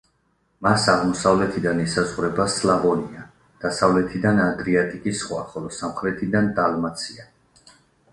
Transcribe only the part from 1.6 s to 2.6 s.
ესაზღვრება